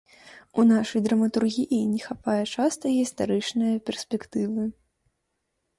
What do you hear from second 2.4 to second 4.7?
часта гістарычнае перспектывы.